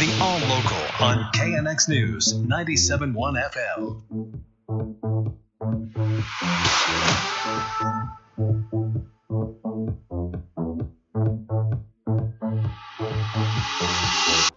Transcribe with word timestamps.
The 0.00 0.18
All 0.18 0.38
Local 0.38 0.78
on 1.00 1.30
KNX 1.34 1.86
News 1.90 2.32
97.1 2.32 3.36
FM. 3.52 4.00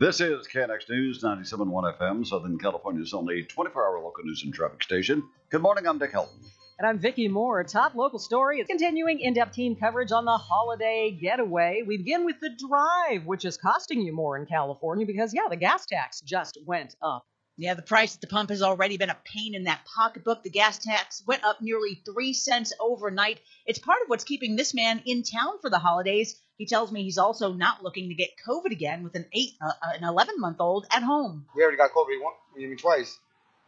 This 0.00 0.20
is 0.20 0.48
KNX 0.48 0.90
News 0.90 1.22
97.1 1.22 1.96
FM, 2.00 2.26
Southern 2.26 2.58
California's 2.58 3.14
only 3.14 3.44
24-hour 3.44 4.00
local 4.02 4.24
news 4.24 4.42
and 4.42 4.52
traffic 4.52 4.82
station. 4.82 5.22
Good 5.50 5.62
morning, 5.62 5.86
I'm 5.86 5.98
Dick 6.00 6.14
Helton. 6.14 6.48
And 6.80 6.86
I'm 6.86 7.00
Vicki 7.00 7.26
Moore. 7.26 7.64
Top 7.64 7.96
local 7.96 8.20
story 8.20 8.60
is 8.60 8.68
continuing 8.68 9.18
in-depth 9.18 9.52
team 9.52 9.74
coverage 9.74 10.12
on 10.12 10.24
the 10.24 10.38
holiday 10.38 11.10
getaway. 11.10 11.82
We 11.84 11.96
begin 11.96 12.24
with 12.24 12.38
the 12.38 12.50
drive, 12.50 13.26
which 13.26 13.44
is 13.44 13.56
costing 13.56 14.00
you 14.00 14.12
more 14.12 14.38
in 14.38 14.46
California 14.46 15.04
because, 15.04 15.34
yeah, 15.34 15.48
the 15.50 15.56
gas 15.56 15.86
tax 15.86 16.20
just 16.20 16.56
went 16.64 16.94
up. 17.02 17.26
Yeah, 17.56 17.74
the 17.74 17.82
price 17.82 18.14
at 18.14 18.20
the 18.20 18.28
pump 18.28 18.50
has 18.50 18.62
already 18.62 18.96
been 18.96 19.10
a 19.10 19.16
pain 19.24 19.56
in 19.56 19.64
that 19.64 19.84
pocketbook. 19.92 20.44
The 20.44 20.50
gas 20.50 20.78
tax 20.78 21.20
went 21.26 21.42
up 21.42 21.60
nearly 21.60 22.00
three 22.04 22.32
cents 22.32 22.72
overnight. 22.78 23.40
It's 23.66 23.80
part 23.80 24.02
of 24.02 24.08
what's 24.08 24.22
keeping 24.22 24.54
this 24.54 24.72
man 24.72 25.02
in 25.04 25.24
town 25.24 25.58
for 25.60 25.70
the 25.70 25.80
holidays. 25.80 26.40
He 26.58 26.66
tells 26.66 26.92
me 26.92 27.02
he's 27.02 27.18
also 27.18 27.52
not 27.52 27.82
looking 27.82 28.10
to 28.10 28.14
get 28.14 28.30
COVID 28.48 28.70
again 28.70 29.02
with 29.02 29.16
an 29.16 29.26
eight, 29.32 29.54
uh, 29.60 29.72
an 29.82 30.04
11 30.04 30.38
month 30.38 30.60
old 30.60 30.86
at 30.92 31.02
home. 31.02 31.46
We 31.56 31.62
already 31.62 31.76
got 31.76 31.90
COVID 31.90 32.22
one, 32.22 32.34
I 32.54 32.60
mean 32.60 32.76
twice. 32.76 33.18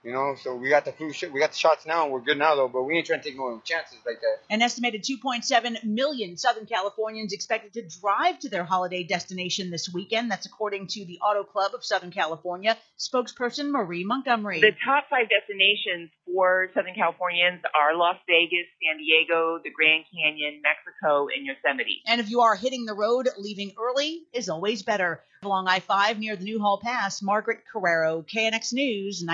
You 0.03 0.13
know, 0.13 0.35
so 0.43 0.55
we 0.55 0.71
got 0.71 0.87
the 0.87 0.93
flu 0.93 1.13
shot, 1.13 1.31
we 1.31 1.41
got 1.41 1.51
the 1.51 1.59
shots 1.59 1.85
now, 1.85 2.05
and 2.05 2.13
we're 2.13 2.23
good 2.23 2.39
now 2.39 2.55
though. 2.55 2.69
But 2.69 2.85
we 2.85 2.97
ain't 2.97 3.07
trying 3.07 3.21
to 3.21 3.29
take 3.29 3.37
no 3.37 3.61
chances 3.63 3.99
like 4.07 4.21
that. 4.21 4.39
An 4.49 4.63
estimated 4.63 5.05
2.7 5.05 5.85
million 5.85 6.39
Southern 6.39 6.65
Californians 6.65 7.35
expected 7.35 7.75
to 7.75 8.01
drive 8.01 8.39
to 8.39 8.49
their 8.49 8.65
holiday 8.65 9.03
destination 9.03 9.71
this 9.71 9.93
weekend. 9.93 10.31
That's 10.31 10.47
according 10.47 10.87
to 10.89 11.05
the 11.05 11.19
Auto 11.19 11.45
Club 11.45 11.73
of 11.75 11.85
Southern 11.85 12.11
California 12.11 12.79
spokesperson 12.99 13.71
Marie 13.71 14.05
Montgomery. 14.05 14.61
The 14.61 14.73
top 14.85 15.05
five 15.11 15.29
destinations 15.29 16.11
for 16.25 16.71
Southern 16.75 16.95
Californians 16.95 17.61
are 17.79 17.95
Las 17.95 18.17
Vegas, 18.27 18.67
San 18.83 18.97
Diego, 18.99 19.61
the 19.63 19.71
Grand 19.71 20.05
Canyon, 20.15 20.63
Mexico, 20.63 21.29
and 21.29 21.45
Yosemite. 21.45 22.01
And 22.07 22.23
if 22.23 22.31
you 22.31 22.41
are 22.41 22.57
hitting 22.57 22.87
the 22.87 22.95
road, 22.95 23.29
leaving 23.37 23.73
early 23.79 24.23
is 24.33 24.49
always 24.49 24.83
better. 24.83 25.23
Along 25.43 25.69
I 25.69 25.81
5 25.81 26.19
near 26.19 26.37
the 26.37 26.45
Newhall 26.45 26.81
Pass, 26.83 27.23
Margaret 27.23 27.61
Carrero, 27.73 28.23
KNX 28.27 28.75
News, 28.75 29.25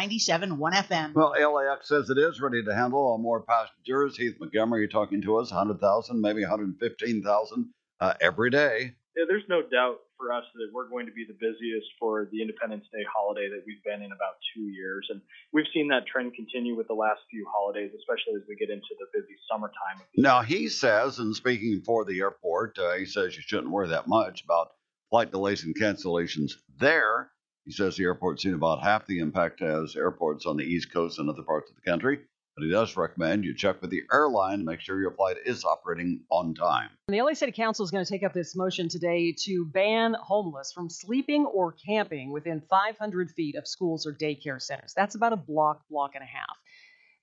97.1 0.57 0.89
FM. 0.89 1.15
Well, 1.15 1.53
LAX 1.55 1.89
says 1.89 2.11
it 2.11 2.19
is 2.19 2.41
ready 2.41 2.63
to 2.65 2.75
handle 2.75 3.19
more 3.19 3.43
passengers. 3.43 4.17
Heath 4.17 4.37
Montgomery 4.41 4.83
you're 4.83 4.89
talking 4.89 5.23
to 5.23 5.37
us, 5.39 5.51
100,000, 5.51 6.21
maybe 6.21 6.43
115,000 6.43 7.69
uh, 8.01 8.15
every 8.21 8.51
day. 8.51 8.95
Yeah, 9.17 9.25
there's 9.27 9.45
no 9.49 9.63
doubt 9.63 10.01
for 10.19 10.33
us 10.33 10.45
that 10.55 10.69
we're 10.73 10.89
going 10.89 11.07
to 11.07 11.13
be 11.13 11.25
the 11.27 11.37
busiest 11.41 11.87
for 11.99 12.29
the 12.33 12.43
Independence 12.43 12.85
Day 12.93 13.05
holiday 13.15 13.49
that 13.49 13.63
we've 13.67 13.83
been 13.83 14.03
in 14.03 14.13
about 14.13 14.37
two 14.55 14.65
years. 14.65 15.07
And 15.11 15.21
we've 15.53 15.67
seen 15.73 15.89
that 15.89 16.07
trend 16.07 16.35
continue 16.35 16.77
with 16.77 16.89
the 16.89 16.95
last 16.95 17.21
few 17.31 17.47
holidays, 17.51 17.93
especially 17.97 18.35
as 18.37 18.43
we 18.49 18.57
get 18.57 18.69
into 18.69 18.93
the 18.99 19.07
busy 19.13 19.37
summertime. 19.51 20.05
Now, 20.17 20.43
he 20.43 20.69
says, 20.69 21.19
and 21.19 21.35
speaking 21.35 21.83
for 21.85 22.05
the 22.05 22.21
airport, 22.21 22.79
uh, 22.79 22.93
he 22.93 23.07
says 23.07 23.37
you 23.37 23.43
shouldn't 23.43 23.71
worry 23.71 23.89
that 23.89 24.07
much 24.07 24.45
about 24.45 24.73
flight 25.09 25.31
delays 25.31 25.65
and 25.65 25.75
cancellations 25.75 26.53
there. 26.79 27.31
He 27.67 27.73
says 27.73 27.97
the 27.97 28.05
airport's 28.05 28.45
seen 28.45 28.55
about 28.55 28.85
half 28.85 29.07
the 29.07 29.19
impact 29.19 29.61
as 29.61 29.97
airports 29.97 30.47
on 30.47 30.57
the 30.57 30.63
East 30.63 30.93
Coast 30.93 31.19
and 31.19 31.29
other 31.29 31.43
parts 31.43 31.69
of 31.69 31.75
the 31.75 31.83
country. 31.83 32.21
But 32.57 32.65
he 32.65 32.71
does 32.71 32.97
recommend 32.97 33.45
you 33.45 33.57
check 33.57 33.83
with 33.83 33.91
the 33.91 34.05
airline 34.11 34.61
to 34.61 34.65
make 34.65 34.81
sure 34.81 35.01
your 35.01 35.11
flight 35.11 35.37
is 35.45 35.65
operating 35.65 36.23
on 36.31 36.55
time. 36.55 36.91
The 37.09 37.21
LA 37.21 37.35
City 37.35 37.51
Council 37.51 37.85
is 37.85 37.91
going 37.91 38.05
to 38.05 38.11
take 38.11 38.23
up 38.23 38.33
this 38.33 38.55
motion 38.55 38.89
today 38.89 39.35
to 39.47 39.67
ban 39.67 40.15
homeless 40.15 40.73
from 40.73 40.89
sleeping 40.89 41.45
or 41.45 41.73
camping 41.73 42.31
within 42.31 42.63
500 42.71 43.33
feet 43.33 43.57
of 43.57 43.67
schools 43.67 44.07
or 44.07 44.15
daycare 44.15 44.63
centers. 44.63 44.95
That's 44.95 45.17
about 45.17 45.33
a 45.33 45.37
block, 45.37 45.83
block 45.91 46.13
and 46.15 46.23
a 46.23 46.27
half. 46.27 46.57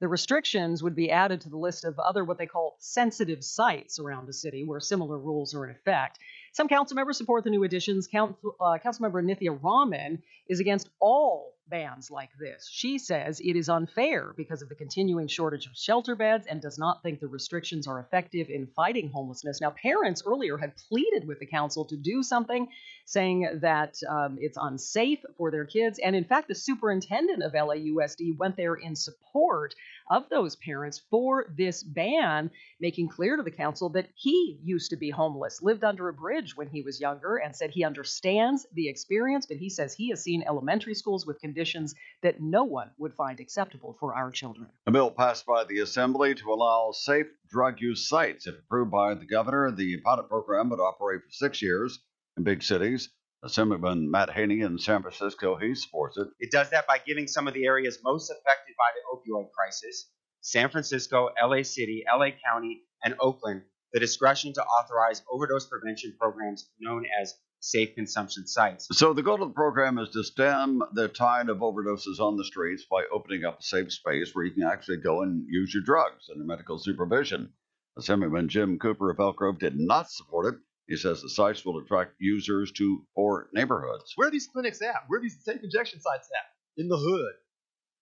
The 0.02 0.09
restrictions 0.09 0.84
would 0.84 0.96
be 0.96 1.09
added 1.09 1.40
to 1.42 1.50
the 1.50 1.58
list 1.58 1.86
of 1.86 1.98
other 1.98 2.26
what 2.26 2.38
they 2.38 2.46
call 2.46 2.76
sensitive 2.80 3.46
sites 3.46 3.98
around 3.98 4.28
the 4.28 4.34
city 4.34 4.66
where 4.66 4.82
similar 4.82 5.18
rules 5.18 5.56
are 5.56 5.66
in 5.66 5.74
effect. 5.74 6.20
Some 6.53 6.68
council 6.68 6.96
members 6.96 7.18
support 7.18 7.44
the 7.44 7.50
new 7.50 7.64
additions. 7.64 8.08
Council, 8.08 8.56
uh, 8.59 8.78
Councilmember 8.78 9.24
Nithya 9.24 9.58
Raman 9.62 10.22
is 10.47 10.59
against 10.59 10.88
all 11.00 11.53
bans 11.68 12.12
like 12.12 12.30
this. 12.40 12.69
She 12.72 13.00
says 13.00 13.40
it 13.40 13.56
is 13.56 13.69
unfair 13.69 14.34
because 14.38 14.62
of 14.62 14.69
the 14.69 14.75
continuing 14.75 15.28
shortage 15.28 15.66
of 15.66 15.75
shelter 15.75 16.16
beds 16.16 16.46
and 16.46 16.62
does 16.62 16.78
not 16.78 17.02
think 17.02 17.19
the 17.19 17.28
restrictions 17.28 17.88
are 17.88 18.00
effective 18.00 18.50
in 18.50 18.68
fighting 18.75 19.09
homelessness. 19.09 19.62
Now, 19.62 19.72
parents 19.72 20.22
earlier 20.25 20.58
had 20.58 20.75
pleaded 20.75 21.28
with 21.28 21.40
the 21.40 21.47
council 21.47 21.86
to 21.86 21.97
do 21.97 22.22
something, 22.22 22.68
saying 23.06 23.59
that 23.62 23.97
um, 24.09 24.38
it's 24.40 24.58
unsafe 24.59 25.19
for 25.38 25.52
their 25.52 25.66
kids. 25.66 26.00
And 26.03 26.16
in 26.16 26.24
fact, 26.24 26.47
the 26.47 26.56
superintendent 26.56 27.44
of 27.44 27.53
LAUSD 27.53 28.38
went 28.38 28.56
there 28.56 28.75
in 28.75 28.96
support 28.96 29.75
of 30.09 30.30
those 30.30 30.56
parents 30.58 31.02
for 31.09 31.46
this 31.58 31.84
ban, 31.84 32.52
making 32.80 33.09
clear 33.09 33.38
to 33.38 33.44
the 33.44 33.52
council 33.52 33.90
that 33.90 34.09
he 34.16 34.59
used 34.64 34.90
to 34.90 34.97
be 34.97 35.09
homeless, 35.09 35.62
lived 35.62 35.84
under 35.84 36.09
a 36.09 36.14
bridge 36.14 36.56
when 36.56 36.68
he 36.68 36.81
was 36.81 37.00
younger, 37.00 37.38
and 37.38 37.56
said 37.56 37.72
he 37.72 37.84
understands 37.84 38.66
the 38.74 38.90
experience, 38.90 39.46
but 39.46 39.58
he 39.58 39.70
says 39.70 39.94
he 39.94 40.09
has 40.09 40.22
seen 40.24 40.44
elementary 40.47 40.94
schools 40.94 41.25
with 41.25 41.40
conditions 41.40 41.96
that 42.22 42.41
no 42.41 42.64
one 42.64 42.90
would 42.97 43.14
find 43.14 43.40
acceptable 43.40 43.96
for 44.00 44.16
our 44.16 44.31
children. 44.31 44.68
A 44.88 44.91
bill 44.91 45.12
passed 45.12 45.46
by 45.46 45.64
the 45.64 45.80
Assembly 45.80 46.35
to 46.35 46.52
allow 46.52 46.91
safe 46.91 47.28
drug 47.50 47.80
use 47.80 48.08
sites. 48.08 48.47
If 48.47 48.56
approved 48.59 48.91
by 48.91 49.14
the 49.14 49.25
governor, 49.25 49.72
the 49.72 49.97
pilot 50.02 50.28
program 50.28 50.70
would 50.70 50.80
operate 50.80 51.22
for 51.22 51.31
six 51.31 51.62
years 51.62 52.00
in 52.38 52.44
big 52.44 52.64
cities. 52.64 53.10
Assemblyman 53.44 54.10
Matt 54.10 54.30
Haney 54.30 54.62
in 54.62 54.80
San 54.80 55.02
Francisco, 55.02 55.58
he 55.58 55.76
supports 55.76 56.18
it. 56.18 56.28
It 56.40 56.52
does 56.52 56.70
that 56.70 56.88
by 56.88 57.00
giving 57.06 57.28
some 57.28 57.48
of 57.48 57.54
the 57.54 57.66
areas 57.66 58.00
most 58.04 58.30
affected 58.30 58.76
by 58.78 58.90
the 58.96 59.34
opioid 59.34 59.52
crisis, 59.52 60.10
San 60.42 60.70
Francisco, 60.70 61.30
LA 61.42 61.64
City, 61.64 62.06
LA 62.10 62.30
County, 62.46 62.84
and 63.04 63.16
Oakland, 63.20 63.64
the 63.92 64.00
discretion 64.00 64.54
to 64.54 64.64
authorize 64.64 65.22
overdose 65.30 65.68
prevention 65.68 66.16
programs 66.18 66.70
known 66.80 67.06
as 67.22 67.34
safe 67.60 67.96
consumption 67.96 68.48
sites. 68.48 68.88
So 68.92 69.14
the 69.14 69.24
goal 69.24 69.42
of 69.42 69.50
the 69.50 69.54
program 69.54 69.98
is 69.98 70.10
to 70.10 70.24
stem 70.24 70.82
the 70.94 71.08
tide 71.08 71.50
of 71.50 71.60
overdoses 71.60 72.20
on 72.20 72.38
the 72.38 72.44
streets 72.46 72.86
by 72.90 73.04
opening 73.14 73.46
up 73.46 73.60
a 73.60 73.64
safe 73.64 73.92
space 73.92 74.32
where 74.34 74.46
you 74.46 74.52
can 74.52 74.64
actually 74.64 74.98
go 74.98 75.22
and 75.22 75.46
use 75.50 75.74
your 75.74 75.84
drugs 75.84 76.30
under 76.32 76.44
medical 76.44 76.78
supervision. 76.80 77.54
Assemblyman 77.98 78.50
Jim 78.50 78.80
Cooper 78.80 79.12
of 79.12 79.20
Elk 79.20 79.38
Grove 79.38 79.60
did 79.60 79.78
not 79.78 80.10
support 80.10 80.54
it. 80.54 80.60
He 80.88 80.98
says 80.98 81.22
the 81.22 81.30
sites 81.30 81.64
will 81.66 81.80
attract 81.80 82.16
users 82.20 82.72
to 82.74 83.06
poor 83.16 83.48
neighborhoods. 83.54 84.14
Where 84.16 84.28
are 84.28 84.32
these 84.32 84.48
clinics 84.48 84.82
at? 84.82 85.04
Where 85.08 85.20
are 85.20 85.22
these 85.24 85.42
safe 85.44 85.64
injection 85.64 86.02
sites 86.02 86.30
at? 86.36 86.82
In 86.82 86.90
the 86.90 86.98
hood. 86.98 87.34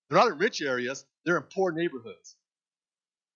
They're 0.10 0.20
not 0.20 0.32
in 0.32 0.38
rich 0.38 0.62
areas, 0.62 1.06
they're 1.26 1.38
in 1.38 1.44
poor 1.44 1.72
neighborhoods. 1.72 2.36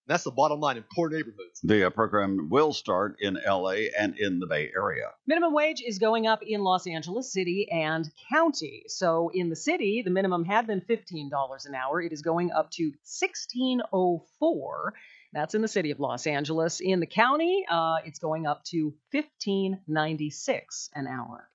And 0.07 0.13
that's 0.13 0.23
the 0.23 0.31
bottom 0.31 0.59
line 0.59 0.77
in 0.77 0.83
poor 0.93 1.09
neighborhoods. 1.09 1.61
The 1.63 1.87
uh, 1.87 1.89
program 1.89 2.49
will 2.49 2.73
start 2.73 3.17
in 3.19 3.39
LA 3.47 3.87
and 3.97 4.17
in 4.19 4.39
the 4.39 4.45
Bay 4.45 4.71
Area. 4.75 5.11
Minimum 5.25 5.53
wage 5.53 5.81
is 5.81 5.97
going 5.97 6.27
up 6.27 6.43
in 6.43 6.61
Los 6.61 6.85
Angeles 6.85 7.31
City 7.31 7.67
and 7.71 8.11
County. 8.29 8.83
So 8.87 9.31
in 9.33 9.49
the 9.49 9.55
city, 9.55 10.03
the 10.03 10.11
minimum 10.11 10.43
had 10.43 10.67
been 10.67 10.81
$15 10.81 11.65
an 11.65 11.75
hour. 11.75 12.01
It 12.01 12.13
is 12.13 12.21
going 12.21 12.51
up 12.51 12.69
to 12.71 12.91
$16.04. 13.03 14.91
That's 15.35 15.53
in 15.53 15.61
the 15.61 15.67
city 15.67 15.91
of 15.91 15.99
Los 15.99 16.27
Angeles. 16.27 16.79
In 16.79 17.01
the 17.01 17.05
county, 17.05 17.65
uh, 17.69 17.97
it's 18.05 18.19
going 18.19 18.47
up 18.47 18.63
to 18.67 18.95
$15.96 19.13 20.89
an 20.95 21.07
hour. 21.07 21.49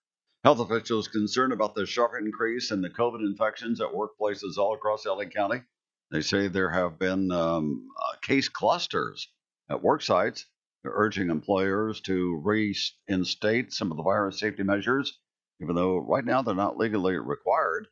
Health 0.45 0.61
officials 0.61 1.09
concerned 1.09 1.55
about 1.55 1.75
the 1.75 1.87
sharp 1.87 2.13
increase 2.21 2.73
in 2.73 2.83
the 2.83 2.91
COVID 2.91 3.21
infections 3.21 3.81
at 3.81 3.89
workplaces 3.89 4.59
all 4.59 4.75
across 4.75 5.07
LA 5.07 5.25
County. 5.25 5.63
They 6.11 6.21
say 6.21 6.49
there 6.49 6.69
have 6.69 6.99
been 6.99 7.33
um, 7.33 7.89
uh, 7.99 8.17
case 8.21 8.51
clusters 8.51 9.29
at 9.71 9.83
work 9.83 10.03
sites. 10.03 10.45
They're 10.83 10.93
urging 10.95 11.31
employers 11.31 12.03
to 12.03 12.37
reinstate 12.45 13.73
some 13.73 13.91
of 13.91 13.97
the 13.97 14.03
virus 14.03 14.41
safety 14.41 14.63
measures, 14.63 15.19
even 15.63 15.75
though 15.75 15.97
right 15.97 16.25
now 16.25 16.43
they're 16.43 16.55
not 16.55 16.77
legally 16.77 17.17
required. 17.17 17.89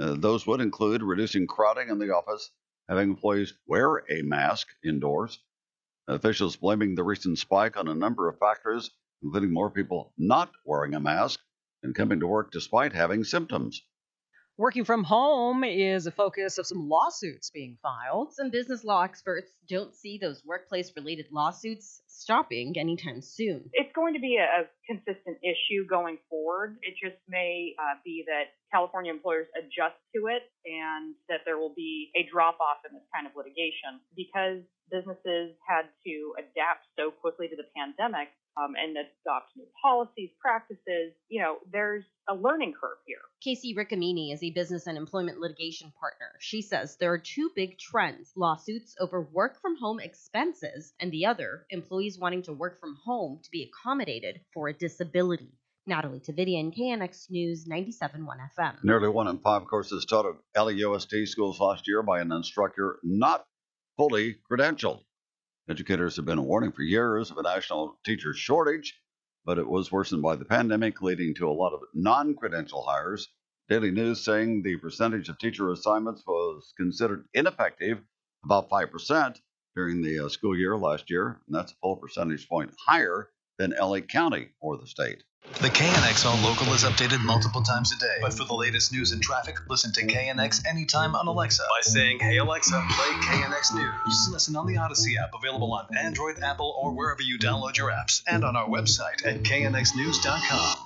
Uh, 0.00 0.14
those 0.14 0.46
would 0.46 0.62
include 0.62 1.02
reducing 1.02 1.46
crowding 1.46 1.90
in 1.90 1.98
the 1.98 2.14
office, 2.14 2.50
having 2.88 3.10
employees 3.10 3.54
wear 3.66 4.04
a 4.10 4.22
mask 4.22 4.68
indoors. 4.84 5.38
Officials 6.08 6.56
blaming 6.56 6.94
the 6.94 7.02
recent 7.02 7.38
spike 7.38 7.76
on 7.76 7.88
a 7.88 7.94
number 7.94 8.28
of 8.28 8.38
factors, 8.38 8.90
including 9.22 9.52
more 9.52 9.70
people 9.70 10.12
not 10.16 10.52
wearing 10.64 10.94
a 10.94 11.00
mask 11.00 11.40
and 11.82 11.94
coming 11.94 12.20
to 12.20 12.26
work 12.26 12.52
despite 12.52 12.92
having 12.92 13.24
symptoms. 13.24 13.82
Working 14.58 14.86
from 14.86 15.04
home 15.04 15.64
is 15.64 16.06
a 16.06 16.10
focus 16.10 16.56
of 16.56 16.66
some 16.66 16.88
lawsuits 16.88 17.50
being 17.50 17.76
filed. 17.82 18.32
Some 18.32 18.48
business 18.48 18.84
law 18.84 19.02
experts 19.02 19.52
don't 19.68 19.94
see 19.94 20.16
those 20.16 20.42
workplace 20.46 20.90
related 20.96 21.26
lawsuits 21.30 22.00
stopping 22.06 22.72
anytime 22.78 23.20
soon. 23.20 23.68
It's 23.74 23.92
going 23.94 24.14
to 24.14 24.20
be 24.20 24.40
a, 24.40 24.62
a 24.62 24.64
consistent 24.88 25.36
issue 25.44 25.84
going 25.86 26.16
forward. 26.30 26.78
It 26.80 26.94
just 26.96 27.20
may 27.28 27.74
uh, 27.78 28.00
be 28.02 28.24
that 28.28 28.56
California 28.72 29.12
employers 29.12 29.46
adjust 29.60 30.00
to 30.16 30.32
it 30.32 30.48
and 30.64 31.14
that 31.28 31.44
there 31.44 31.58
will 31.58 31.74
be 31.76 32.08
a 32.16 32.24
drop 32.32 32.56
off 32.58 32.80
in 32.88 32.96
this 32.96 33.04
kind 33.12 33.26
of 33.26 33.36
litigation 33.36 34.00
because 34.16 34.64
businesses 34.90 35.52
had 35.68 35.84
to 36.08 36.32
adapt 36.40 36.88
so 36.96 37.10
quickly 37.10 37.46
to 37.48 37.56
the 37.56 37.68
pandemic 37.76 38.32
um, 38.56 38.74
and 38.76 38.96
adopt 38.96 39.56
new 39.56 39.66
policies, 39.82 40.30
practices. 40.40 41.12
You 41.28 41.42
know, 41.42 41.56
there's 41.70 42.04
a 42.28 42.34
learning 42.34 42.74
curve 42.80 42.98
here. 43.06 43.18
Casey 43.42 43.74
Riccamini 43.74 44.32
is 44.32 44.42
a 44.42 44.50
business 44.50 44.86
and 44.86 44.96
employment 44.96 45.38
litigation 45.38 45.92
partner. 46.00 46.26
She 46.40 46.62
says 46.62 46.96
there 46.96 47.12
are 47.12 47.18
two 47.18 47.50
big 47.54 47.78
trends 47.78 48.32
lawsuits 48.36 48.94
over 49.00 49.20
work 49.20 49.60
from 49.60 49.76
home 49.76 50.00
expenses, 50.00 50.92
and 51.00 51.12
the 51.12 51.26
other, 51.26 51.66
employees 51.70 52.18
wanting 52.18 52.42
to 52.42 52.52
work 52.52 52.80
from 52.80 52.96
home 53.04 53.40
to 53.42 53.50
be 53.50 53.70
accommodated 53.70 54.40
for 54.52 54.68
a 54.68 54.72
disability. 54.72 55.52
Natalie 55.86 56.20
Tavidian, 56.20 56.76
KNX 56.76 57.30
News 57.30 57.66
97.1 57.66 58.26
FM. 58.58 58.82
Nearly 58.82 59.08
one 59.08 59.28
in 59.28 59.38
five 59.38 59.66
courses 59.66 60.04
taught 60.04 60.26
at 60.26 60.34
LAUSD 60.56 61.28
schools 61.28 61.60
last 61.60 61.86
year 61.86 62.02
by 62.02 62.20
an 62.20 62.32
instructor 62.32 62.98
not 63.04 63.44
fully 63.96 64.36
credentialed. 64.50 65.02
Educators 65.68 66.14
have 66.14 66.24
been 66.24 66.44
warning 66.44 66.70
for 66.70 66.82
years 66.82 67.32
of 67.32 67.38
a 67.38 67.42
national 67.42 67.98
teacher 68.04 68.32
shortage, 68.32 69.00
but 69.44 69.58
it 69.58 69.66
was 69.66 69.90
worsened 69.90 70.22
by 70.22 70.36
the 70.36 70.44
pandemic, 70.44 71.02
leading 71.02 71.34
to 71.34 71.48
a 71.48 71.50
lot 71.50 71.72
of 71.72 71.80
non 71.92 72.36
credential 72.36 72.82
hires. 72.82 73.28
Daily 73.68 73.90
News 73.90 74.24
saying 74.24 74.62
the 74.62 74.76
percentage 74.76 75.28
of 75.28 75.38
teacher 75.38 75.72
assignments 75.72 76.22
was 76.24 76.72
considered 76.76 77.26
ineffective, 77.34 77.98
about 78.44 78.70
5% 78.70 79.40
during 79.74 80.02
the 80.02 80.20
uh, 80.20 80.28
school 80.28 80.56
year 80.56 80.76
last 80.76 81.10
year, 81.10 81.40
and 81.46 81.56
that's 81.56 81.72
a 81.72 81.76
full 81.82 81.96
percentage 81.96 82.48
point 82.48 82.72
higher 82.86 83.30
than 83.58 83.74
LA 83.80 84.00
County 84.00 84.48
or 84.60 84.76
the 84.76 84.86
state. 84.86 85.22
The 85.60 85.68
KNX 85.68 86.26
All 86.26 86.36
Local 86.42 86.72
is 86.74 86.82
updated 86.82 87.24
multiple 87.24 87.62
times 87.62 87.92
a 87.92 87.98
day. 87.98 88.16
But 88.20 88.34
for 88.34 88.44
the 88.44 88.54
latest 88.54 88.92
news 88.92 89.12
and 89.12 89.22
traffic, 89.22 89.56
listen 89.68 89.92
to 89.92 90.04
KNX 90.04 90.66
anytime 90.66 91.14
on 91.14 91.28
Alexa 91.28 91.62
by 91.70 91.80
saying, 91.82 92.18
Hey 92.18 92.38
Alexa, 92.38 92.84
play 92.90 93.10
KNX 93.22 93.74
News. 93.74 94.28
Listen 94.32 94.56
on 94.56 94.66
the 94.66 94.74
Audacy 94.74 95.16
app, 95.22 95.30
available 95.34 95.72
on 95.72 95.86
Android, 95.96 96.40
Apple, 96.42 96.76
or 96.82 96.94
wherever 96.94 97.22
you 97.22 97.38
download 97.38 97.78
your 97.78 97.90
apps, 97.90 98.22
and 98.26 98.44
on 98.44 98.56
our 98.56 98.68
website 98.68 99.24
at 99.24 99.42
knxnews.com. 99.44 100.85